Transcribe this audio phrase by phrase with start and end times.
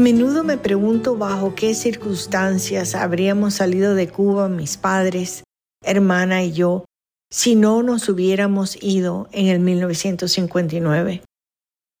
[0.00, 5.44] menudo me pregunto bajo qué circunstancias habríamos salido de Cuba mis padres,
[5.84, 6.84] hermana y yo
[7.30, 11.22] si no nos hubiéramos ido en el 1959.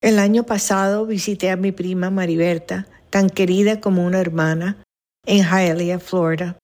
[0.02, 4.82] El año pasado visité a mi prima Mariberta, tan querida como una hermana,
[5.26, 6.58] en Hialeah, Florida.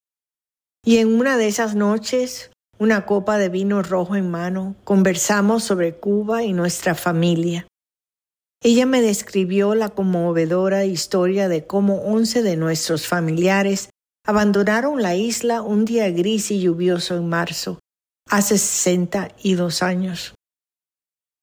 [0.83, 5.93] Y en una de esas noches, una copa de vino rojo en mano, conversamos sobre
[5.93, 7.67] Cuba y nuestra familia.
[8.63, 13.89] Ella me describió la conmovedora historia de cómo once de nuestros familiares
[14.25, 17.79] abandonaron la isla un día gris y lluvioso en marzo,
[18.29, 20.33] hace 62 años.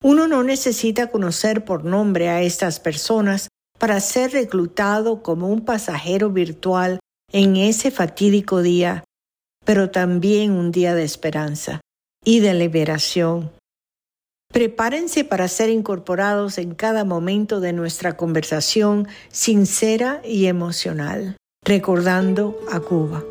[0.03, 6.31] Uno no necesita conocer por nombre a estas personas para ser reclutado como un pasajero
[6.31, 6.99] virtual
[7.33, 9.05] en ese fatídico día,
[9.65, 11.81] pero también un día de esperanza
[12.23, 13.51] y de liberación.
[14.55, 22.79] Prepárense para ser incorporados en cada momento de nuestra conversación sincera y emocional, recordando a
[22.79, 23.25] Cuba.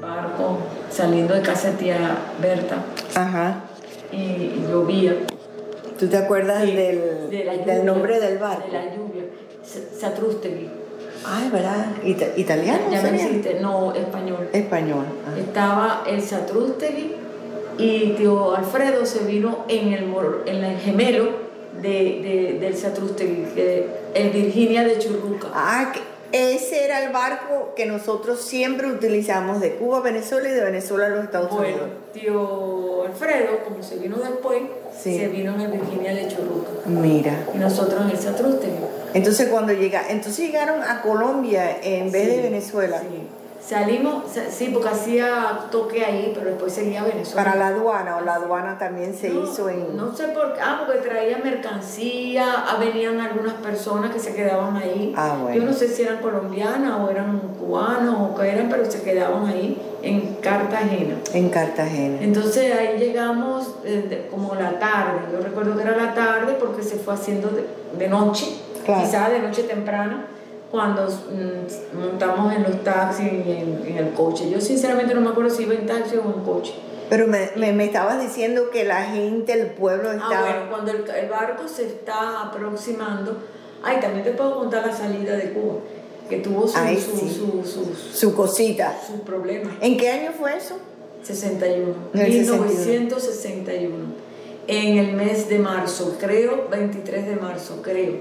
[0.00, 0.58] barco
[0.90, 3.64] saliendo de casa de tía Berta Ajá.
[4.12, 5.14] y llovía.
[5.98, 8.66] ¿Tú te acuerdas Sí, del, de del nombre del barco?
[8.66, 9.24] De la lluvia.
[9.62, 10.68] Sa- Satrústegui.
[11.26, 11.86] Ay, ¿verdad?
[12.04, 12.84] Ita- ¿Italiano?
[12.90, 14.48] Ya no existe, no, español.
[14.52, 15.04] Español.
[15.26, 15.38] ah.
[15.38, 17.16] Estaba el Satrústegui
[17.78, 20.14] y tío Alfredo se vino en el,
[20.46, 21.28] en el gemelo
[21.80, 23.46] de, de- del Satrústegui,
[24.14, 25.48] el Virginia de Churruca.
[25.54, 25.92] Ah,
[26.30, 31.06] ese era el barco que nosotros siempre utilizamos de Cuba a Venezuela y de Venezuela
[31.06, 31.88] a los Estados Bueno, Unidos.
[32.12, 34.62] tío Alfredo, como se vino después,
[34.98, 35.18] Sí.
[35.18, 36.70] se vino en Virginia de Churruca.
[36.86, 37.32] Mira.
[37.54, 38.74] Y nosotros en el Satrústegui.
[39.14, 42.98] Entonces cuando llega, entonces llegaron a Colombia en vez Sí, de Venezuela.
[43.00, 43.28] Sí.
[43.66, 47.44] Salimos, sa- sí, porque hacía toque ahí, pero después seguía a Venezuela.
[47.44, 49.96] Para la aduana, o la aduana también se no, hizo en...
[49.96, 54.76] No sé por qué, ah, porque traía mercancía, ah, venían algunas personas que se quedaban
[54.76, 55.14] ahí.
[55.16, 55.56] Ah, bueno.
[55.56, 59.46] Yo no sé si eran colombianas o eran cubanos o qué eran, pero se quedaban
[59.46, 61.16] ahí en Cartagena.
[61.32, 62.18] En Cartagena.
[62.20, 66.96] Entonces ahí llegamos eh, como la tarde, yo recuerdo que era la tarde porque se
[66.96, 67.64] fue haciendo de,
[67.98, 68.46] de noche,
[68.84, 69.02] Claro.
[69.02, 70.26] quizás de noche temprana,
[70.70, 74.50] cuando mm, montamos en los taxis y en, en el coche.
[74.50, 76.74] Yo sinceramente no me acuerdo si iba en taxi o en coche.
[77.08, 80.40] Pero me, me, me estabas diciendo que la gente, el pueblo Ah, estaba...
[80.40, 83.36] bueno, cuando el, el barco se está aproximando,
[83.82, 85.74] ay, también te puedo contar la salida de Cuba,
[86.34, 87.30] que tuvo su, Ay, su, sí.
[87.64, 88.96] su, Su cosita.
[89.06, 89.72] sus problemas.
[89.80, 90.76] ¿En qué año fue eso?
[91.22, 93.94] 61, En el 1961,
[94.66, 98.16] en el mes de marzo, creo, 23 de marzo, creo,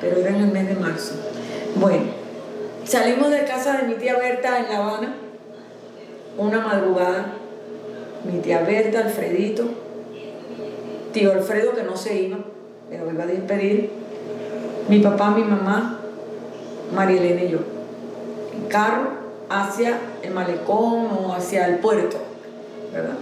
[0.00, 1.14] pero era en el mes de marzo.
[1.76, 2.04] Bueno,
[2.84, 5.14] salimos de casa de mi tía Berta en La Habana,
[6.38, 7.34] una madrugada,
[8.24, 9.64] mi tía Berta, Alfredito,
[11.12, 12.38] tío Alfredo que no se iba,
[12.88, 13.90] pero iba a despedir,
[14.88, 15.99] mi papá, mi mamá,
[16.94, 17.58] María y yo,
[18.54, 19.10] en carro
[19.48, 22.16] hacia el malecón o hacia el puerto,
[22.92, 23.14] ¿verdad?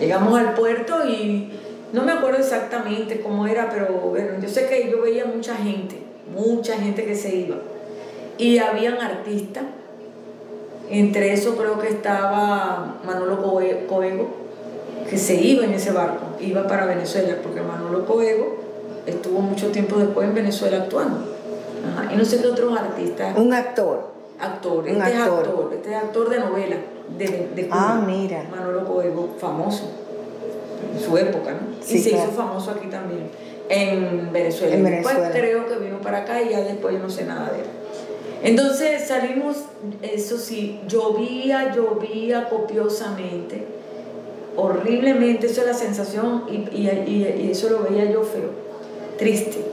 [0.00, 1.52] Llegamos al puerto y
[1.92, 5.98] no me acuerdo exactamente cómo era, pero bueno, yo sé que yo veía mucha gente,
[6.34, 7.56] mucha gente que se iba.
[8.38, 9.64] Y habían artistas,
[10.90, 14.28] entre eso creo que estaba Manolo Coe- Coego,
[15.08, 18.56] que se iba en ese barco, iba para Venezuela, porque Manolo Coego
[19.06, 21.31] estuvo mucho tiempo después en Venezuela actuando.
[21.84, 24.10] Ajá, Y no sé qué otros artistas Un actor.
[24.40, 25.14] actor, Un este actor.
[25.42, 26.76] es actor, este es actor de novela,
[27.18, 27.76] de, de Cuba.
[27.98, 28.46] Ah, mira.
[28.50, 29.84] Manolo Coelho, famoso
[30.94, 31.58] en su época, ¿no?
[31.84, 32.24] Sí, y se claro.
[32.28, 33.30] hizo famoso aquí también,
[33.68, 34.74] en Venezuela.
[34.74, 37.60] En después creo que vino para acá y ya después yo no sé nada de
[37.60, 37.66] él.
[38.44, 39.56] Entonces salimos,
[40.02, 43.64] eso sí, llovía, llovía copiosamente,
[44.56, 48.50] horriblemente, eso es la sensación y, y- y- y eso lo veía yo feo,
[49.16, 49.64] triste,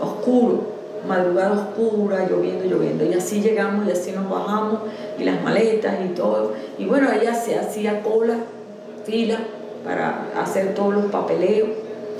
[0.00, 0.75] oscuro,
[1.06, 3.04] madrugada oscura, lloviendo, lloviendo.
[3.04, 4.80] Y así llegamos y así nos bajamos
[5.18, 6.52] y las maletas y todo.
[6.78, 8.36] Y bueno, ella se hacía cola,
[9.04, 9.38] fila
[9.84, 11.68] para hacer todos los papeleos.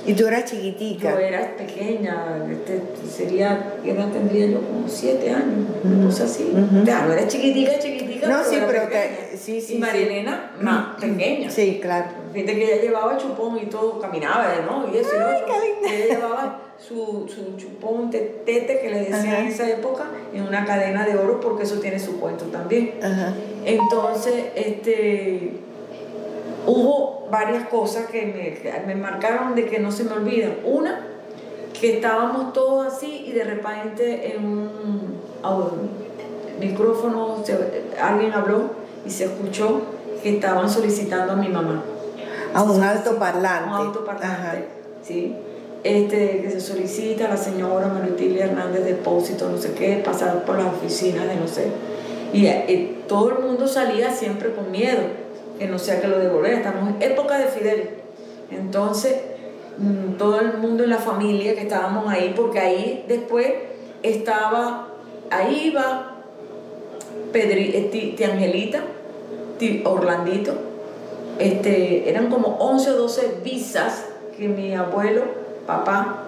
[0.06, 1.10] Y tú eras chiquitica.
[1.10, 2.80] Yo era pequeña, este,
[3.10, 4.60] sería, ¿qué edad tendría yo?
[4.60, 6.44] Como siete años, una cosa así.
[6.52, 6.84] Ujú.
[6.84, 8.05] Claro, era chiquitica, chiquitica.
[8.28, 10.26] No, sí, pero te- sí, sí, Y María sí.
[10.60, 11.50] Más pequeña.
[11.50, 12.06] Sí, claro.
[12.32, 14.86] Fíjate que ella llevaba chupón y todo, caminaba, ¿no?
[14.92, 15.94] Y eso y Ay, linda.
[15.94, 19.38] Ella llevaba su, su chupón te- tete, que le decían Ajá.
[19.40, 22.94] en esa época, en una cadena de oro, porque eso tiene su cuento también.
[23.02, 23.32] Ajá.
[23.64, 25.52] Entonces, este,
[26.66, 30.56] hubo varias cosas que me, que me marcaron de que no se me olvidan.
[30.64, 31.06] Una,
[31.78, 35.20] que estábamos todos así y de repente en un
[36.58, 38.70] micrófono se- alguien habló
[39.04, 39.82] y se escuchó
[40.22, 41.82] que estaban solicitando a mi mamá.
[42.54, 43.68] A un alto parlante.
[43.68, 44.54] Un autoparlante, Ajá.
[45.02, 45.34] ¿sí?
[45.84, 50.56] este, que se solicita a la señora Maritilia Hernández Depósito, no sé qué, pasar por
[50.58, 51.68] las oficinas de no sé.
[52.32, 55.02] Y, y todo el mundo salía siempre con miedo,
[55.60, 56.56] que no sea que lo devolviera.
[56.56, 57.90] Estamos en época de Fidel.
[58.50, 59.14] Entonces,
[59.78, 63.46] mm, todo el mundo en la familia que estábamos ahí, porque ahí después
[64.02, 64.88] estaba,
[65.30, 66.15] ahí iba
[67.36, 68.80] Pedri, eh, ti- tía Angelita,
[69.58, 70.54] ti- Orlandito,
[71.38, 74.06] este, eran como 11 o 12 visas
[74.38, 75.20] que mi abuelo,
[75.66, 76.22] papá,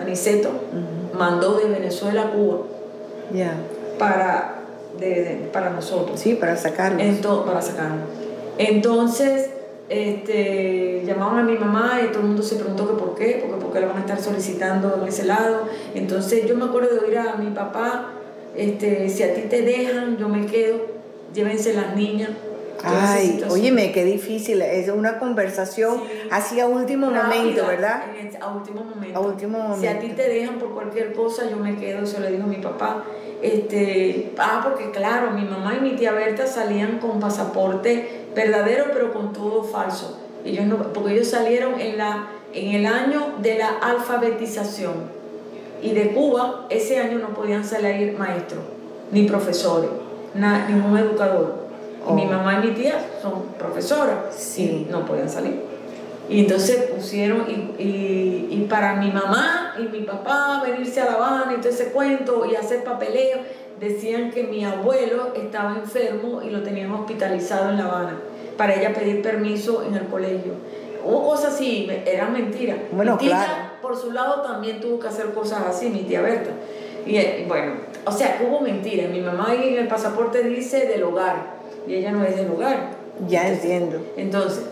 [0.00, 0.50] Aniceto,
[1.18, 2.58] mandó de Venezuela a Cuba
[3.34, 3.54] Ya.
[3.98, 4.54] para,
[5.00, 6.20] de- de- para nosotros.
[6.20, 7.02] Sí, para sacarlos.
[7.02, 8.06] Ento- para sacarnos.
[8.56, 9.50] Entonces,
[9.88, 13.60] este, llamaron a mi mamá y todo el mundo se preguntó que por qué, porque
[13.64, 15.62] por qué le van a estar solicitando en ese lado.
[15.96, 18.12] Entonces, yo me acuerdo de oír a mi papá,
[18.56, 20.78] este, si a ti te dejan, yo me quedo,
[21.34, 22.30] llévense las niñas.
[22.82, 24.62] Ay, óyeme, qué difícil.
[24.62, 26.28] Es una conversación Sí.
[26.30, 28.02] así a último Rápida, momento, ¿verdad?
[28.18, 29.18] el- a último momento.
[29.18, 30.22] A último Si a ti momento.
[30.22, 33.04] te dejan por cualquier cosa, yo me quedo, eso le dijo mi papá.
[33.42, 39.12] Este, ah, porque claro, mi mamá y mi tía Berta salían con pasaporte verdadero, pero
[39.12, 40.18] con todo falso.
[40.44, 45.19] Ellos no, porque ellos salieron en, la, en el año de la alfabetización.
[45.82, 48.62] Y de Cuba, ese año no podían salir maestros,
[49.12, 49.90] ni profesores,
[50.34, 51.54] na- ningún educador.
[52.08, 52.30] Y mi Oh.
[52.30, 54.86] mamá y mi tía son profesoras Sí.
[54.88, 55.60] y no podían salir.
[56.28, 61.12] Y entonces pusieron, y, y, y para mi mamá y mi papá venirse a La
[61.14, 63.38] Habana y todo ese cuento y hacer papeleo,
[63.80, 68.16] decían que mi abuelo estaba enfermo y lo tenían hospitalizado en La Habana
[68.56, 70.52] para ella pedir permiso en el colegio.
[71.04, 72.76] Hubo cosas así, eran mentiras.
[72.92, 73.69] Bueno, claro.
[73.80, 76.50] Por su lado, también tuvo que hacer cosas así, mi tía Berta.
[77.06, 77.74] Y eh, bueno,
[78.04, 79.08] o sea, hubo mentiras.
[79.10, 81.54] Mi mamá en el pasaporte dice del hogar
[81.86, 82.90] y ella no es del hogar.
[83.28, 84.00] Ya entiendo.
[84.16, 84.64] Entonces,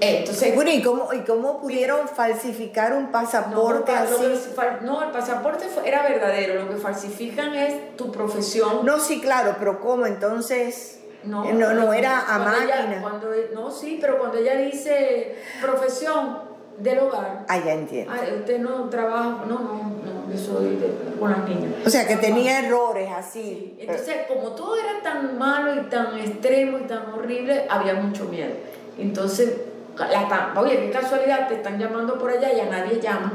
[0.00, 4.16] eh, entonces Bueno, ¿y cómo, ¿y cómo pudieron falsificar un pasaporte no, así?
[4.16, 6.62] que no, el pasaporte era verdadero.
[6.64, 8.84] Lo que falsifican es tu profesión.
[8.84, 10.06] No, sí, claro, pero ¿cómo?
[10.06, 15.36] Entonces, No, eh, no, no era a ella- cuando, no, sí, pero cuando ella dice
[15.62, 16.45] profesión
[16.78, 18.12] del hogar, Ah, ya entiendo.
[18.12, 21.72] ay, usted no trabaja, no, no, no, yo soy de- con las niñas.
[21.86, 23.74] O sea, que tenía errores así.
[23.78, 28.52] Entonces, como todo era tan malo y tan extremo y tan horrible, había mucho miedo.
[28.98, 29.54] Entonces,
[29.98, 33.32] la, oye, qué casualidad, te están llamando por allá y a nadie llama.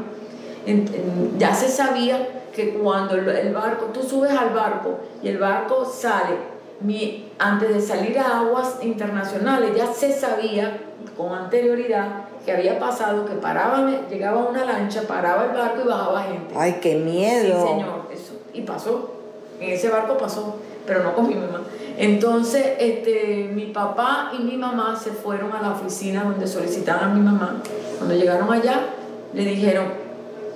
[1.37, 5.85] Ya se sabía que cuando el, el barco, tú subes al barco y el barco
[5.85, 6.35] sale,
[6.81, 10.77] mi- antes de salir a aguas internacionales, ya se sabía
[11.17, 16.23] con anterioridad que había pasado que paraban, llegaba una lancha, paraba el barco y bajaba
[16.23, 16.55] gente.
[16.57, 17.61] Ay, qué miedo.
[17.61, 18.33] Sí, señor, eso.
[18.53, 19.11] Y pasó.
[19.59, 20.55] En ese barco pasó,
[20.87, 21.61] pero no con mi mamá.
[21.97, 27.13] Entonces, este, mi papá y mi mamá se fueron a la oficina donde solicitaban a
[27.13, 27.61] mi mamá.
[27.97, 28.87] Cuando llegaron allá,
[29.33, 29.85] le dijeron,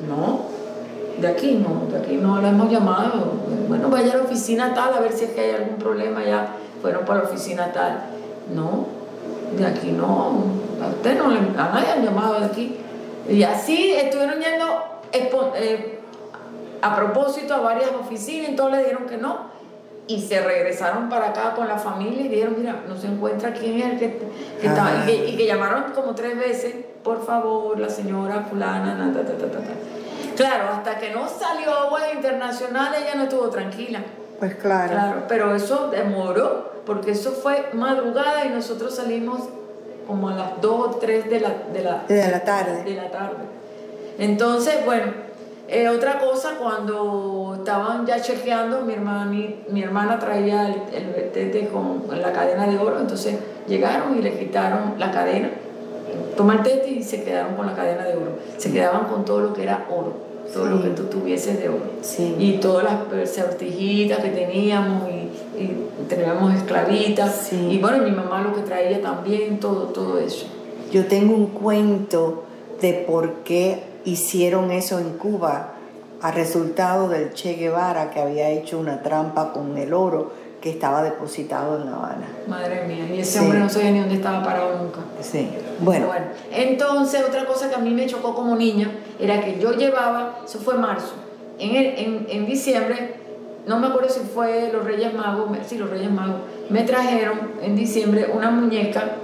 [0.08, 0.56] no,
[1.22, 3.34] de aquí no, de aquí no la hemos llamado.
[3.68, 6.48] Bueno, vaya a la oficina tal a ver si es que hay algún problema allá.
[6.82, 8.06] Fueron para la oficina tal.
[8.54, 8.88] No,
[9.58, 12.78] de aquí no, a usted no le, a nadie han llamado de aquí.
[13.30, 16.00] Y así estuvieron yendo eh,
[16.82, 19.56] a propósito a varias oficinas, entonces le dijeron que no.
[20.08, 23.80] Y se regresaron para acá con la familia y dijeron, mira, no se encuentra quién
[23.80, 24.20] es el que,
[24.62, 24.92] que estaba.
[25.04, 29.26] Y que, y que llamaron como tres veces, por favor, la señora fulana, na, ta,
[29.26, 29.60] ta, ta.
[30.36, 34.04] Claro, hasta que no salió agua internacional, ella no estuvo tranquila.
[34.38, 34.92] Pues claro.
[34.92, 39.40] Claro, pero eso demoró, porque eso fue madrugada y nosotros salimos
[40.08, 42.84] como a las 2 o 3 de la, de la, De la tarde.
[42.84, 43.44] de la tarde.
[44.18, 45.06] Entonces, bueno,
[45.68, 51.68] eh, otra cosa, cuando estaban ya chequeando, mi hermana, mi, mi hermana traía el, el
[51.70, 53.36] con la cadena de oro, entonces
[53.68, 55.50] llegaron y le quitaron la cadena,
[56.38, 58.34] toma el tete y se quedaron con la cadena de oro.
[58.58, 60.14] Se quedaban con todo lo que era oro,
[60.54, 62.36] todo lo que tú tuvieses de oro Sí.
[62.38, 65.25] y todas las sortijitas que teníamos y,
[65.58, 67.68] y teníamos esclavitas Sí.
[67.72, 70.46] y bueno mi mamá lo que traía también todo todo eso
[70.92, 72.44] Yo tengo un cuento
[72.82, 75.72] de por qué hicieron eso en Cuba
[76.22, 80.32] a resultado del Che Guevara que había hecho una trampa con el oro
[80.62, 82.28] que estaba depositado en La Habana.
[82.48, 83.40] madre mía y ese Sí.
[83.40, 85.50] hombre no sabía ni dónde estaba parado nunca Sí.
[85.80, 89.74] Bueno, Bueno, entonces otra cosa que a mí me chocó como niña era que yo
[89.74, 91.14] llevaba, eso fue marzo,
[91.60, 93.15] en, el- en, en diciembre,
[93.68, 97.76] no me acuerdo si fue los Reyes Magos, sí, los Reyes Magos, me trajeron en
[97.76, 99.16] diciembre una muñeca,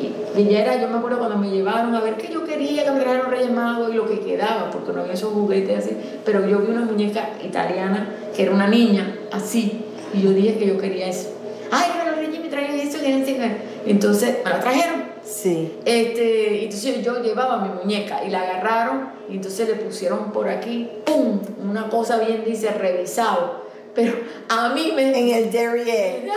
[0.00, 2.84] y, que ya era, yo me acuerdo cuando me llevaron a ver qué yo quería
[2.84, 5.84] que me trajeran los Reyes Magos y lo que quedaba, porque no había esos juguetes
[5.84, 9.84] así, pero yo vi una muñeca italiana que era una niña, así,
[10.14, 11.30] y yo dije que yo quería eso.
[11.70, 13.56] Ay, pero los Reyes me traen eso, qué.
[13.86, 15.01] Entonces me la trajeron
[15.32, 15.80] Sí.
[15.84, 20.90] Este, entonces yo llevaba mi muñeca y la agarraron y entonces le pusieron por aquí,
[21.06, 21.40] ¡pum!
[21.62, 23.62] Una cosa bien dice revisado.
[23.94, 24.14] Pero
[24.48, 25.08] a mí me...
[25.08, 26.30] En el derrière.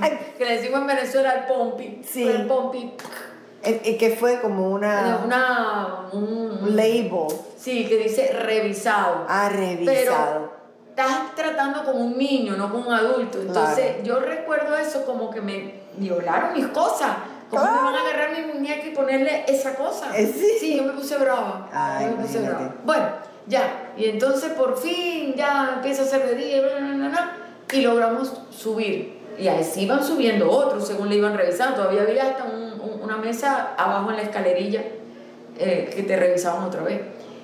[0.38, 2.00] que le decimos en Venezuela el pompi.
[2.08, 2.22] Sí.
[2.22, 2.92] El pompi.
[3.84, 5.20] Y que fue como una...
[5.24, 6.08] Una...
[6.12, 7.26] Un, label.
[7.56, 9.26] Sí, que dice revisado.
[9.28, 9.84] Ah, revisado.
[9.84, 10.52] Pero
[10.90, 13.40] estás tratando con un niño, no con un adulto.
[13.40, 17.10] Entonces yo recuerdo eso como que me violaron mis cosas.
[17.50, 20.16] ¿Cómo me van a agarrar mi muñeca y ponerle esa cosa?
[20.16, 20.46] Eh, sí.
[20.60, 21.68] Sí, yo me puse brava.
[21.72, 22.74] Ay, yo me puse brava.
[22.84, 23.06] Bueno,
[23.46, 23.92] ya.
[23.96, 26.62] Y entonces por fin ya empieza a ser de día
[27.72, 29.18] y logramos subir.
[29.38, 31.76] Y así iban subiendo otros según le iban revisando.
[31.76, 32.44] Todavía había hasta
[33.02, 34.82] una mesa abajo en la escalerilla
[35.58, 37.00] eh, que te revisaban otra vez.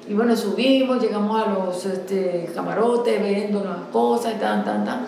[0.06, 5.06] Y bueno, subimos, llegamos a los este, camarotes, viendo las cosas y tan, tan, tan.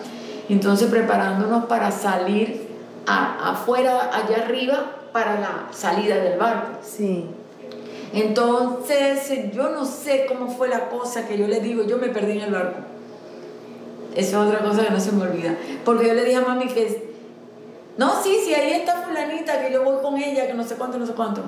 [0.49, 2.66] Y entonces preparándonos para salir
[3.07, 6.79] afuera, allá arriba, para la salida del barco.
[6.83, 7.25] Sí.
[8.13, 12.33] Entonces, yo no sé cómo fue la cosa que yo le digo, yo me perdí
[12.33, 12.79] en el barco.
[14.15, 15.55] Esa es otra cosa que no se me olvida.
[15.85, 17.13] Porque yo le dije a mami que,
[17.97, 20.97] no, sí, sí, ahí está fulanita, que yo voy con ella, que no sé cuánto,
[20.97, 21.41] no sé cuánto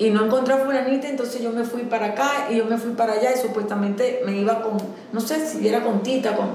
[0.00, 2.92] y no encontré a fulanita, entonces yo me fui para acá y yo me fui
[2.92, 4.78] para allá y supuestamente me iba con,
[5.12, 6.48] no sé si era con Tita, con,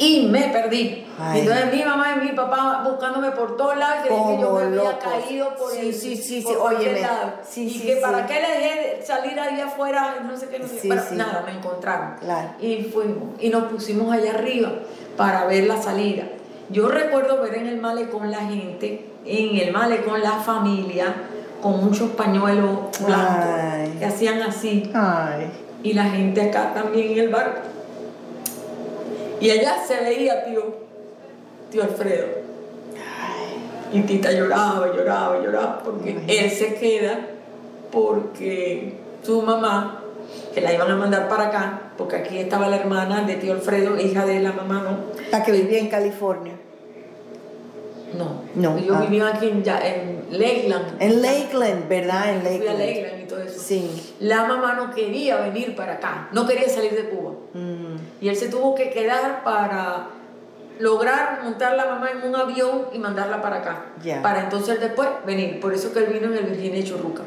[0.00, 1.06] y me perdí.
[1.34, 4.98] Entonces mi mamá y mi papá buscándome por todos lados, que, que yo me había
[4.98, 7.32] caído por sí, el sí, sí, por sí, lado.
[7.46, 8.00] Sí, y sí, que sí.
[8.00, 12.16] para qué le dejé salir ahí afuera, no sé qué, no sé nada, me encontraron.
[12.18, 12.48] Claro.
[12.60, 14.70] Y fuimos, y nos pusimos allá arriba
[15.18, 16.22] para ver la salida.
[16.70, 21.14] Yo recuerdo ver en el malecón la gente, en el malecón la familia,
[21.60, 24.90] con muchos pañuelos blancos que hacían así.
[24.94, 25.50] Ay.
[25.82, 27.60] Y la gente acá también en el barco.
[29.40, 30.74] Y allá se veía tío,
[31.70, 32.26] tío Alfredo.
[33.92, 37.18] Y Tita lloraba, lloraba, lloraba, porque él se queda
[37.90, 38.94] porque
[39.24, 40.02] su mamá,
[40.54, 43.98] que la iban a mandar para acá, porque aquí estaba la hermana de tío Alfredo,
[43.98, 44.98] hija de la mamá, ¿no?
[45.32, 46.54] La que vivía en California.
[48.14, 48.78] No, no.
[48.78, 49.00] Yo ah.
[49.02, 50.96] vivía aquí en, en Lakeland.
[51.00, 52.30] En Lakeland, ¿verdad?
[52.30, 52.58] En Lakeland.
[52.58, 53.60] Fui a Lakeland y todo eso.
[53.60, 54.14] Sí.
[54.20, 57.32] La mamá no quería venir para acá, no quería salir de Cuba.
[57.54, 58.24] Mm.
[58.24, 60.08] Y él se tuvo que quedar para
[60.80, 63.86] lograr montar la mamá en un avión y mandarla para acá.
[64.02, 64.22] Yeah.
[64.22, 65.60] Para entonces después venir.
[65.60, 67.22] Por eso que él vino en el Virginia Churruca.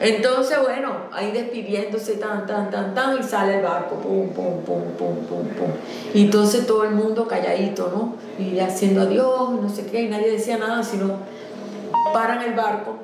[0.00, 4.82] Entonces, bueno, ahí despidiéndose tan, tan, tan, tan, y sale el barco, pum, pum, pum,
[4.96, 5.70] pum, pum, pum.
[6.14, 8.14] Y entonces todo el mundo calladito, ¿no?
[8.42, 11.18] Y haciendo adiós, no sé qué, y nadie decía nada, sino
[12.14, 12.96] paran el barco,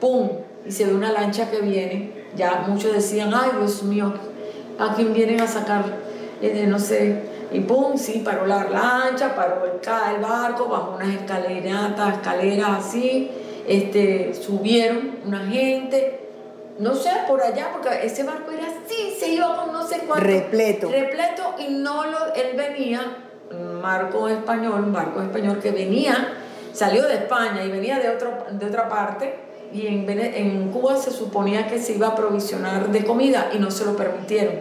[0.00, 0.30] pum,
[0.66, 2.24] y se ve una lancha que viene.
[2.34, 4.14] Ya muchos decían, ay, Dios mío,
[4.78, 5.84] ¿a quién vienen a sacar?
[6.40, 9.72] Eh, no sé, y pum, sí, paró la lancha, paró el,
[10.14, 13.30] el barco, bajó unas escaleratas, escaleras así,
[13.68, 16.19] este, subieron una gente,
[16.80, 20.24] no sé, por allá, porque ese barco era así, se iba con no sé cuánto.
[20.24, 20.90] Repleto.
[20.90, 23.18] Repleto, y no lo, él venía,
[23.50, 26.38] un barco español, un barco español que venía,
[26.72, 29.34] salió de España y venía de, otro, de otra parte,
[29.74, 33.70] y en, en Cuba se suponía que se iba a provisionar de comida y no
[33.70, 34.60] se lo permitieron,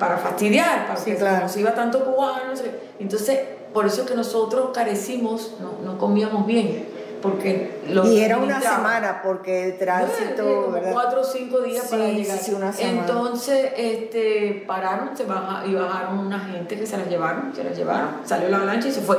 [0.00, 1.48] para fastidiar, para sí, que claro.
[1.48, 2.54] se iba tanto cubano,
[2.98, 3.38] entonces
[3.72, 9.20] por eso que nosotros carecimos, no, no comíamos bien porque lo y era una semana
[9.22, 10.92] porque el tránsito como ¿verdad?
[10.92, 13.00] cuatro o cinco días sí, para llegar sí, una semana.
[13.00, 17.76] entonces este pararon se baja, y bajaron una gente que se las llevaron se las
[17.76, 19.18] llevaron salió la avalancha y se fue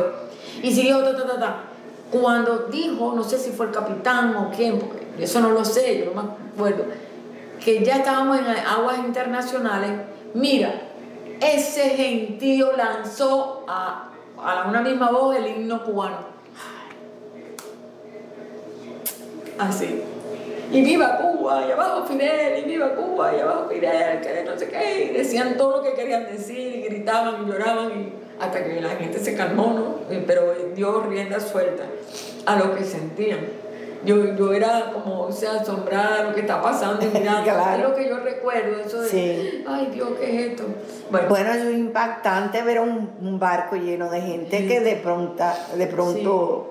[0.62, 1.55] y siguió ta, ta, ta, ta.
[2.12, 6.00] cuando dijo no sé si fue el capitán o quién porque eso no lo sé
[6.00, 6.86] yo no me acuerdo
[7.63, 9.91] que ya estábamos en aguas internacionales
[10.34, 10.74] mira
[11.39, 16.30] ese gentío lanzó a, a una misma voz el himno cubano
[19.62, 20.01] así.
[20.72, 24.70] Y viva Cuba, y abajo Fidel, y viva Cuba, y abajo Fidel, que no sé
[24.70, 25.12] qué.
[25.12, 28.91] Y decían todo lo que querían decir, y gritaban y lloraban, y hasta que la
[28.91, 30.18] gente se calmó, ¿no?
[30.25, 31.84] Pero dio rienda suelta
[32.46, 33.39] a lo que sentían.
[34.03, 37.44] Yo, yo era como, o sea, asombrada de lo que está pasando y mirando.
[37.44, 37.84] claro.
[37.84, 39.63] Es lo que yo recuerdo, eso de, sí.
[39.68, 40.63] ay Dios, ¿qué es esto?
[41.12, 44.68] Bueno, bueno es impactante ver un, un, barco lleno de gente sí.
[44.68, 45.44] que de pronto,
[45.75, 46.70] de pronto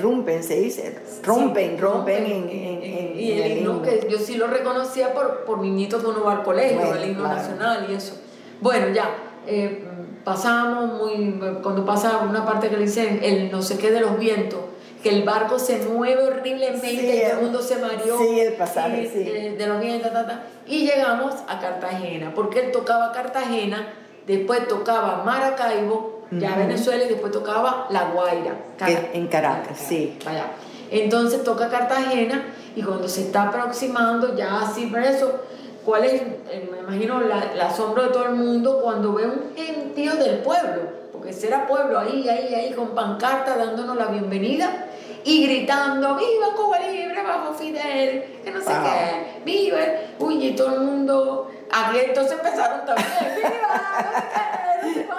[0.00, 4.36] rompen, se dice, rompen, sí, rompen, en, en, en, y el, himno, que yo sí
[4.36, 7.36] lo reconocía por, por niñitos que uno va al colegio, bueno, el himno claro.
[7.36, 8.14] nacional y eso.
[8.60, 9.10] Bueno, ya,
[9.46, 9.84] eh,
[10.24, 14.18] pasamos muy, cuando pasa una parte que le dicen el no sé qué de los
[14.18, 14.60] vientos,
[15.02, 18.18] que el barco se mueve horriblemente sí, y todo el mundo se mareó.
[18.18, 19.30] Sí, el pasaje, y, sí.
[19.30, 23.94] eh, de los vientos, ta, ta, y llegamos a Cartagena, porque él tocaba Cartagena,
[24.26, 26.54] después tocaba Maracaibo, ya.
[26.56, 28.54] Venezuela y después tocaba La Guaira.
[28.78, 30.18] Que- en Caracas, sí.
[30.24, 30.46] Vaya.
[30.90, 35.40] Entonces toca Cartagena y cuando se está aproximando, ya así por eso,
[35.84, 39.52] ¿cuál es, eh, me imagino, la, el asombro de todo el mundo cuando ve un
[39.56, 40.96] gentío del pueblo?
[41.12, 44.86] Porque ese era pueblo ahí, ahí, ahí, con pancarta dándonos la bienvenida
[45.24, 48.40] y gritando, ¡Viva Cuba Libre bajo Fidel!
[48.44, 48.82] Que no sé Wow.
[48.84, 49.78] qué, ¡Viva!
[50.20, 54.57] Uy, y todo el mundo, aquí entonces empezaron también, ¡Viva!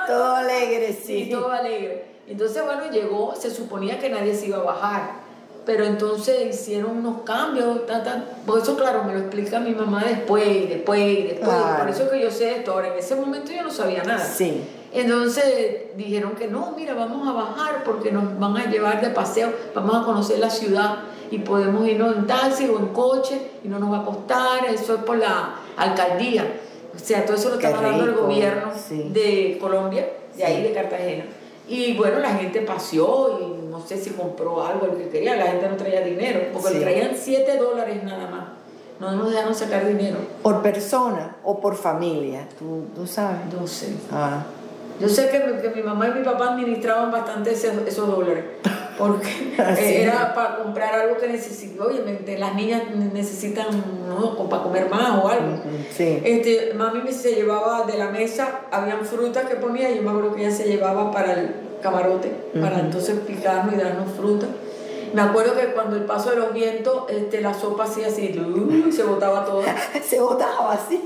[0.09, 1.29] Todo alegre, Sí, sí.
[1.29, 2.05] todo alegre.
[2.27, 5.11] Entonces, bueno, llegó, se suponía que nadie se iba a bajar.
[5.65, 8.23] Pero entonces hicieron unos cambios, ta, ta.
[8.45, 11.49] por eso claro, me lo explica mi mamá después, y después, y después.
[11.55, 11.79] Claro.
[11.79, 12.71] Por eso que yo sé esto.
[12.71, 14.23] Ahora, en ese momento yo no sabía nada.
[14.25, 14.63] Sí.
[14.91, 19.53] Entonces dijeron que no, mira, vamos a bajar porque nos van a llevar de paseo,
[19.75, 20.99] vamos a conocer la ciudad
[21.29, 24.95] y podemos irnos en taxi o en coche y no nos va a costar, eso
[24.95, 26.61] es por la alcaldía.
[26.95, 29.09] O sea, todo eso lo Qué está pagando el gobierno sí.
[29.13, 31.25] de Colombia, de ahí de Cartagena.
[31.67, 35.47] Y bueno, la gente paseó y no sé si compró algo, lo que quería, la
[35.47, 36.73] gente no traía dinero, porque Sí.
[36.75, 38.43] le traían 7 dólares nada más.
[38.99, 40.17] No nos dejaron sacar dinero.
[40.41, 42.47] ¿Por persona o por familia?
[42.57, 43.39] ¿Tú, tú sabes?
[43.57, 43.93] No sé.
[44.11, 44.43] Ah,
[44.99, 48.43] Yo sé que, mi- que mi mamá y mi papá administraban bastante ese- esos dólares,
[48.99, 51.89] porque Ah, era para comprar algo que necesitaba.
[51.89, 53.67] Oye, me- las niñas necesitan
[54.07, 54.37] ¿no?
[54.49, 55.57] para comer más o algo.
[55.95, 56.21] sí.
[56.23, 60.09] Este, mami me se llevaba de la mesa, habían frutas que ponía, y yo me
[60.11, 62.29] acuerdo que ella se llevaba para el camarote,
[62.61, 64.45] para entonces picarnos y darnos fruta.
[65.13, 68.25] Me acuerdo que cuando el paso de los vientos, este, la sopa hacía así,
[68.87, 69.63] y se botaba toda.
[70.07, 71.01] Se botaba así.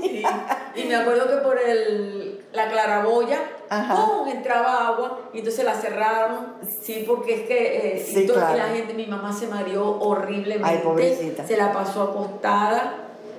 [0.76, 3.40] Y, y me acuerdo que por el, la claraboya.
[3.68, 4.28] ¡pum!
[4.28, 6.46] entraba agua y entonces la cerraron.
[6.82, 8.56] Sí, porque es que eh, Sí, claro.
[8.56, 10.68] la gente, mi mamá se mareó horriblemente.
[10.68, 11.46] Ay, pobrecita.
[11.46, 12.94] Se la pasó acostada,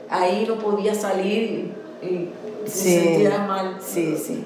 [0.09, 2.33] ahí no podía salir y, y
[2.67, 3.77] se sentía mal.
[3.81, 4.43] Sí, sí.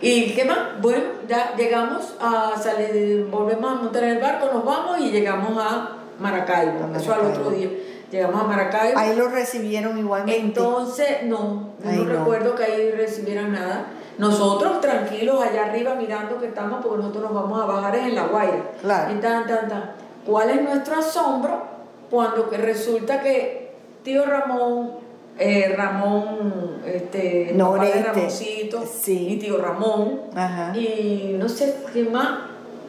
[0.00, 0.80] ¿Y qué más?
[0.80, 5.56] Bueno, ya llegamos a salir, volvemos a montar en el barco, nos vamos y llegamos
[5.58, 6.84] a Maracaibo.
[6.92, 7.48] A Eso al Maracaibo.
[7.48, 7.68] otro día.
[8.10, 8.98] Llegamos a Maracaibo.
[8.98, 10.40] Ahí lo recibieron igualmente.
[10.44, 12.04] Entonces, no, no.
[12.04, 13.86] recuerdo que ahí recibieran nada.
[14.18, 18.26] Nosotros tranquilos allá arriba mirando que estamos, porque nosotros nos vamos a bajar en La
[18.26, 18.62] Guaira.
[18.80, 19.12] Claro.
[19.14, 19.92] Y tan, tan, tan.
[20.26, 21.62] ¿Cuál es nuestro asombro
[22.10, 23.72] cuando que resulta que
[24.04, 24.92] tío Ramón,
[25.38, 28.02] eh, Ramón, este, papá de.
[28.02, 29.28] Ramoncito, Sí.
[29.30, 30.76] y tío Ramón, Ajá.
[30.76, 32.28] y no sé qué más,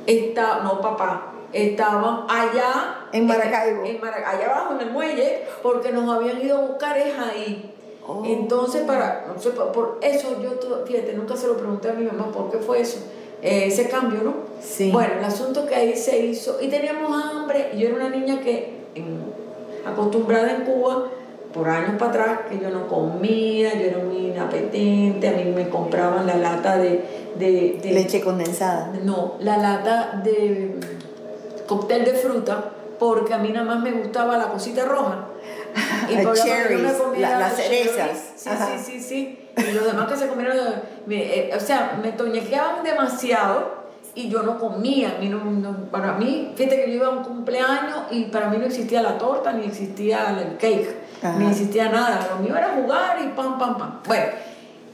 [0.06, 3.86] está, no papá, estaban allá En Maracaibo.
[3.86, 7.73] en Mara- allá abajo en el muelle, porque nos habían ido a buscar es ahí.
[8.08, 8.22] Oh.
[8.26, 10.50] Entonces, para, no sé, por- eso yo,
[10.86, 12.98] fíjate, nunca se lo pregunté a mi mamá por qué fue eso,
[13.42, 14.34] eh, ese cambio, ¿no?
[14.62, 14.92] Sí.
[14.92, 18.42] Bueno, el asunto que ahí se hizo, y teníamos hambre, y yo era una niña
[18.42, 19.24] que, en-
[19.86, 21.06] acostumbrada en Cuba,
[21.54, 25.70] por años para atrás, que yo no comía, yo era muy inapetente, a mí me
[25.70, 27.04] compraban la lata de...
[27.38, 28.92] de, de- Leche condensada.
[29.04, 30.76] no, la lata de
[31.68, 35.28] cóctel de fruta, porque a mí nada más me gustaba la cosita roja.
[36.10, 38.10] Las por cherries, yo me comía la- las cerezas.
[38.36, 38.68] Sí, Ajá.
[38.78, 39.50] sí, sí, sí.
[39.58, 40.58] Y los demás que se comieron,
[41.10, 43.84] eh, o sea, me toñequeaban demasiado
[44.16, 45.18] y yo no comía.
[45.20, 48.58] Mí no- no- para mí, fíjate que yo iba a un cumpleaños y para mí
[48.58, 51.38] no existía la torta, ni existía el cake, Ajá.
[51.38, 52.28] ni existía nada.
[52.32, 54.00] Lo mío era jugar y pam, pam, pam.
[54.06, 54.26] Bueno,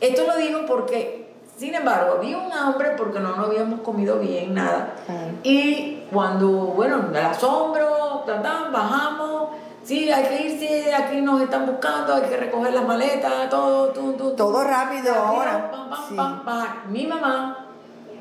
[0.01, 4.53] esto lo digo porque, sin embargo, había un hambre porque no, no habíamos comido bien,
[4.53, 4.93] nada.
[5.05, 5.31] Claro.
[5.43, 8.23] Y cuando, bueno, el asombro,
[8.71, 9.49] bajamos,
[9.89, 14.35] sí, hay que irse, aquí nos están buscando, hay que recoger las maletas, todo, tú.
[14.37, 15.71] Todo rápido ahora.
[15.71, 16.15] Pam, pam, Sí.
[16.15, 16.67] pam, pam.
[16.91, 17.65] Mi mamá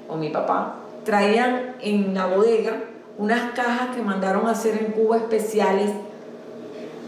[0.09, 2.73] o mi papá traían en la bodega
[3.19, 5.91] unas cajas que mandaron a hacer en Cuba especiales,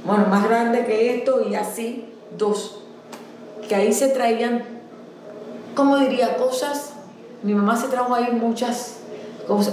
[0.04, 2.82] bueno, más grandes que esto y así, dos,
[3.66, 4.62] que ahí se traían,
[5.74, 6.36] ¿cómo diría?
[6.36, 6.92] Cosas,
[7.42, 8.99] mi mamá se trajo ahí muchas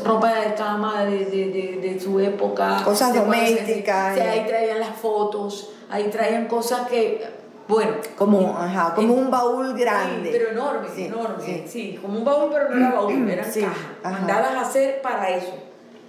[0.04, 2.82] ropa de cama de, de, de, de su época.
[2.84, 7.26] Cosas se- domésticas, y- ahí traían las fotos, ahí traían cosas que,
[7.68, 10.32] bueno, Como, ajá, como un baúl grande.
[10.32, 11.44] Sí, pero enorme, Sí, enorme.
[11.44, 11.64] sí.
[11.68, 12.00] Sí.
[12.02, 15.54] como un baúl, pero no era baúl, eran Sí, cajas, mandadas a hacer para eso.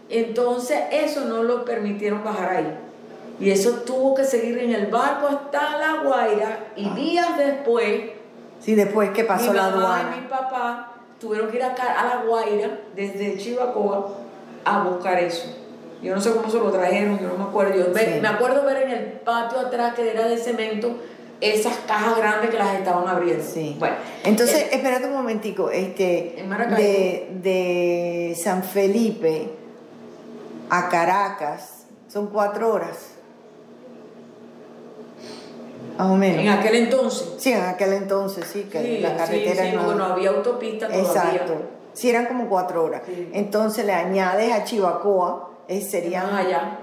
[0.08, 2.78] Entonces, eso no lo permitieron bajar ahí.
[3.40, 6.58] Y eso tuvo que seguir en el barco hasta La Guaira.
[6.76, 6.94] Y Ah.
[6.94, 8.10] días después,
[8.60, 10.16] Sí, después que pasó mi la mamá y aduana.
[10.16, 14.14] mi papá tuvieron que ir acá a La Guaira, desde Chivacoa,
[14.64, 15.54] a buscar eso.
[16.02, 17.74] Yo no sé cómo se lo trajeron, yo no me acuerdo.
[17.74, 18.20] Yo Sí.
[18.20, 20.96] me acuerdo ver en el patio atrás, que era de cemento,
[21.40, 23.42] esas cajas grandes que las estaban abriendo.
[23.44, 23.76] Sí.
[23.78, 26.44] Bueno, Entonces, eh, espérate un momentico, este,
[26.76, 29.48] de, de San Felipe
[30.70, 33.17] a Caracas son cuatro horas.
[35.98, 36.40] Más o menos.
[36.42, 37.34] en aquel entonces.
[37.38, 40.04] Sí, en aquel entonces sí, que Sí, la carretera sí, sí, no...
[40.04, 41.06] había autopista todavía.
[41.08, 41.54] Exacto.
[41.92, 43.02] Sí, eran como cuatro horas.
[43.32, 46.78] Entonces le añades a Chivacoa, eh, serían allá.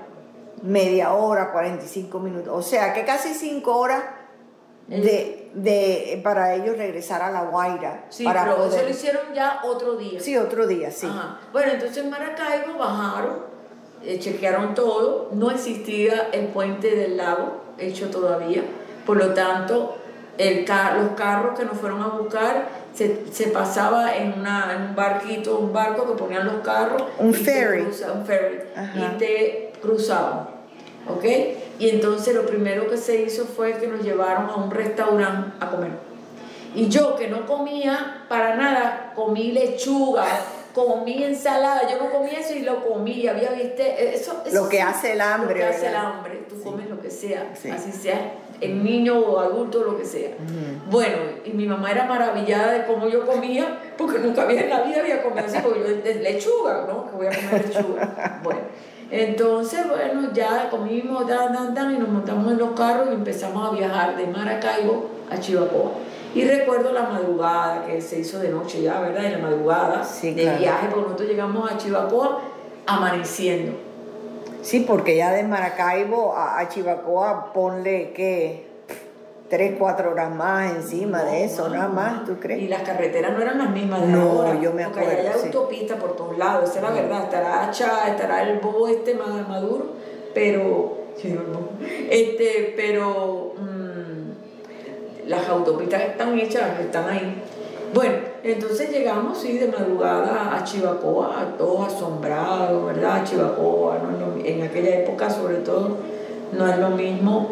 [0.62, 2.54] media hora, 45 minutos.
[2.54, 4.04] O sea, que casi cinco horas
[4.88, 8.06] de, de, para ellos regresar a La Guaira.
[8.10, 10.20] Sí, para pero poder- eso lo hicieron ya otro día.
[10.20, 11.08] Sí, otro día, sí.
[11.08, 11.40] Ajá.
[11.54, 13.38] Bueno, entonces en Maracaibo bajaron,
[14.04, 18.64] eh, chequearon todo, no existía el puente del lago hecho todavía,
[19.06, 19.98] por lo tanto
[20.38, 24.82] el ca- los carros que nos fueron a buscar se, se pasaba en, una, en
[24.90, 27.04] un barquito, un barco que ponían los carros.
[27.20, 27.84] Un ferry.
[27.84, 28.60] cruza- un ferry.
[28.76, 29.00] Ajá.
[29.14, 30.48] Y te cruzaban,
[31.10, 31.24] ¿ok?
[31.80, 35.70] Y entonces lo primero que se hizo fue que nos llevaron a un restaurante a
[35.70, 35.92] comer.
[36.74, 40.26] Y yo que no comía para nada, comí lechuga,
[40.74, 44.82] comí ensalada, yo no comía eso y lo comí, había viste, eso, eso Lo que
[44.82, 47.70] hace el hambre, Lo que hace el hambre, tú comes lo que sea, Sí.
[47.70, 50.32] así sea en niño o adulto, lo que sea.
[50.90, 53.66] Bueno, y mi mamá era maravillada de cómo yo comía,
[53.98, 57.10] porque nunca había en la vida había comido así, porque yo de lechuga, ¿no?
[57.10, 58.40] Que voy a comer lechuga.
[58.44, 58.60] Bueno,
[59.12, 63.70] entonces, bueno, ya comimos, dan, dan, dan, y nos montamos en los carros y empezamos
[63.70, 65.92] a viajar de Maracaibo a Chivacoa.
[66.34, 69.26] Y recuerdo la madrugada que se hizo de noche ya, ¿verdad?
[69.26, 70.58] En la madrugada Sí, de claro.
[70.60, 72.42] viaje, porque nosotros llegamos a Chivacoa
[72.88, 73.74] amaneciendo.
[74.66, 78.66] Sí, porque ya de Maracaibo a, a Chivacoa ponle que
[79.48, 82.70] tres, cuatro horas más encima de eso, nada más, ¿tú Y crees?
[82.70, 84.60] las carreteras no eran las mismas de No, ahora.
[84.60, 85.50] yo me porque allá acuerdo, hay sí.
[85.96, 87.24] por todos lados, esa es la verdad.
[87.26, 89.94] Estará Hacha, estará el bobo este ma- maduro,
[90.34, 90.98] pero.
[92.10, 93.54] Este, pero.
[93.58, 97.44] mm, las autopistas están hechas, están ahí.
[97.94, 103.24] Bueno, entonces llegamos, sí, de madrugada a Chivacoa, todos asombrados, ¿verdad?
[103.24, 105.98] Chivacoa, no en aquella época, sobre todo,
[106.52, 107.50] no es lo mismo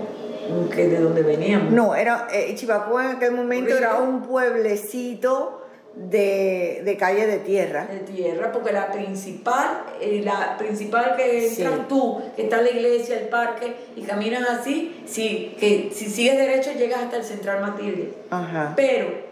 [0.76, 1.72] que de donde veníamos.
[1.72, 5.62] No, era, eh, Chivacoa en aquel momento era un pueblecito
[5.96, 7.86] de, de calle de tierra.
[7.86, 11.62] de tierra, porque la principal, eh, la principal que Sí.
[11.63, 16.36] entras tú, que está la iglesia, el parque, y caminas así, sí, que si sigues
[16.38, 18.12] derecho llegas hasta el Central Matilde.
[18.32, 18.74] Ajá.
[18.76, 19.23] Pero,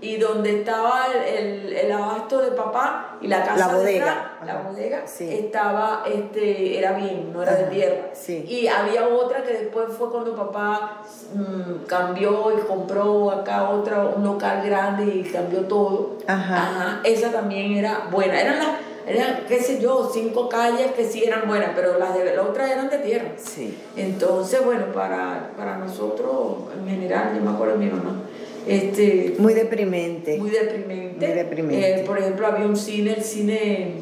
[0.00, 4.10] y donde estaba el, el, el abasto de papá y la casa La de bodega.
[4.10, 4.68] atrás, la Ajá.
[4.68, 5.32] bodega, Sí.
[5.32, 7.62] estaba, este, era bien, no era Ajá.
[7.62, 8.02] de tierra.
[8.12, 8.44] Sí.
[8.46, 11.02] Y había otra que después fue cuando papá
[11.34, 16.18] mm, cambió y compró acá otra, un local grande y cambió todo.
[16.26, 17.00] Ajá.
[17.02, 18.38] Esa también era buena.
[18.38, 18.68] Eran las,
[19.06, 22.70] eran, qué sé yo, cinco calles que sí eran buenas, pero las de la otra
[22.70, 23.28] eran de tierra.
[23.38, 23.78] Sí.
[23.96, 28.20] Entonces, bueno, para, para nosotros, en general, yo me acuerdo de mi mamá,
[28.66, 30.38] este, Muy deprimente.
[30.38, 31.26] muy deprimente.
[31.26, 32.00] Muy deprimente.
[32.00, 33.94] Eh, por ejemplo, había un cine, el cine...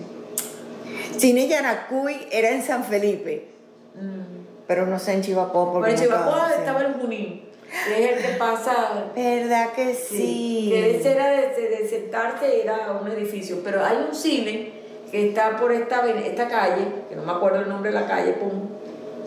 [1.18, 3.44] Cine Yaracuy era en San Felipe,
[3.94, 6.54] mm, pero no sé en Chivacoa porque por el no Chivacoa sí.
[6.58, 7.42] estaba el Junín,
[7.86, 10.70] que es el que pasa ¿Verdad que sí?
[10.72, 13.60] Que ese era de, de sentarse, era un edificio.
[13.62, 14.72] Pero hay un cine
[15.10, 18.32] que está por esta, esta calle, que no me acuerdo el nombre de la calle,
[18.32, 18.68] pum,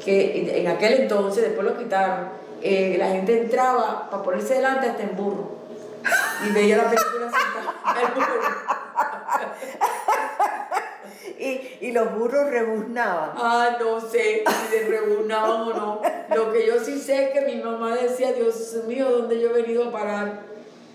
[0.03, 2.27] que en aquel entonces, después lo quitaron,
[2.61, 5.57] eh, la gente entraba para ponerse delante hasta en burro.
[6.47, 8.41] Y veía la película sentada burro.
[11.39, 13.31] Y, y los burros rebuznaban.
[13.35, 16.01] Ah, no sé si le rebunaban o no.
[16.35, 19.61] Lo que yo sí sé es que mi mamá decía, Dios mío, ¿dónde yo he
[19.61, 20.39] venido a parar?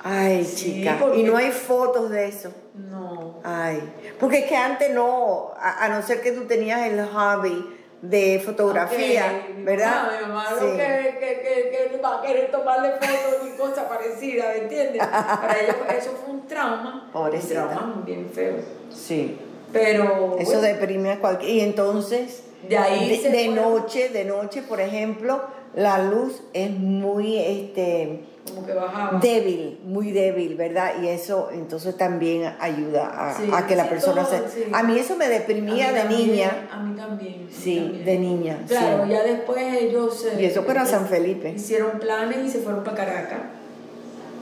[0.03, 0.96] Ay, Sí, chica.
[0.98, 2.53] porque- Y no hay fotos de eso.
[2.75, 3.38] No.
[3.44, 3.92] Ay.
[4.18, 8.43] Porque es que antes no, a, a no ser que tú tenías el hobby de
[8.45, 10.03] fotografía, mi ¿verdad?
[10.05, 10.65] mamá, mi mamá Sí.
[10.67, 15.07] lo que, que, que, va a querer tomarle fotos ni cosa parecida, ¿me entiendes?
[15.07, 17.09] Para fue- eso fue un trauma.
[17.12, 17.62] Pobrecita.
[17.65, 18.57] Un trauma bien feo.
[18.91, 19.38] Sí.
[19.73, 21.51] Pero Eso bueno, deprime a cualquier.
[21.53, 25.40] Y entonces, de ahí de, se de fue noche, de noche, por ejemplo,
[25.75, 29.18] la luz es muy este, como que bajaba.
[29.20, 30.94] débil, muy débil, ¿verdad?
[31.03, 34.64] Y eso entonces también ayuda a, Sí, a que la sí, persona todo, se...
[34.64, 34.70] sí.
[34.72, 36.68] A mí eso me deprimía mí de también, niña.
[36.70, 37.48] A mí también.
[37.51, 38.05] Sí, también.
[38.05, 38.59] de niña.
[38.68, 40.27] Claro, ya después ellos.
[40.38, 41.53] Y eso que era San Felipe.
[41.57, 43.40] Hicieron planes y se fueron para Caracas.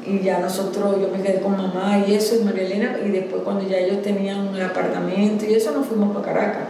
[0.05, 3.43] Y ya nosotros, yo me quedé con mamá y eso, y María Elena, y después
[3.43, 6.63] cuando ya ellos tenían un apartamento y eso, nos fuimos para Caracas.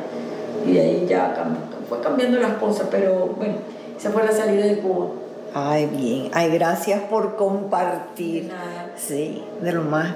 [0.66, 1.34] Y ahí ya
[1.88, 3.54] fue cambiando las cosas, pero bueno,
[3.98, 5.08] esa fue la salida de Cuba.
[5.54, 6.30] Ay, bien.
[6.32, 8.44] Ay, gracias por De compartir.
[8.44, 8.92] nada.
[8.96, 10.14] Sí, de lo más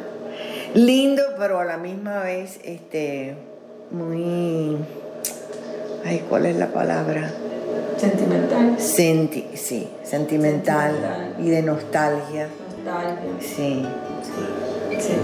[0.75, 3.37] lindo, pero a la misma vez, este,
[3.91, 4.77] muy,
[6.05, 7.31] ay, ¿cuál es la palabra?
[7.97, 8.75] Sentimental.
[8.79, 11.37] Senti, sí, sentimental Sentimental.
[11.47, 12.49] y de nostalgia.
[12.85, 13.41] Nostalgia.
[13.41, 13.87] Sí.
[14.99, 15.15] Sí.